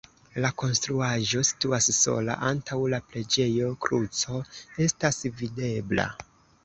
La 0.43 0.49
konstruaĵo 0.61 1.43
situas 1.49 1.89
sola, 1.97 2.37
antaŭ 2.49 2.79
la 2.95 3.01
preĝejo 3.11 3.69
kruco 3.87 4.41
estas 4.87 5.21
videbla. 5.43 6.09